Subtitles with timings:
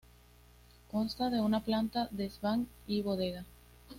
[0.89, 3.45] Consta de una planta, desván y bodega.